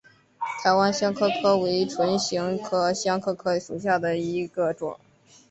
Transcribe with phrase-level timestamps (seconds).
[0.63, 4.99] 台湾香科科为唇形科香科科属下的一个种。